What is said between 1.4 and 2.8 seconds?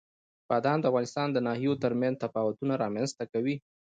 ناحیو ترمنځ تفاوتونه